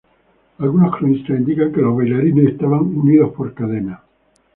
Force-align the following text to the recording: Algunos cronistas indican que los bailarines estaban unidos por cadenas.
Algunos 0.57 0.97
cronistas 0.97 1.37
indican 1.37 1.71
que 1.71 1.79
los 1.81 1.95
bailarines 1.95 2.53
estaban 2.53 2.79
unidos 2.81 3.33
por 3.37 3.53
cadenas. 3.53 4.01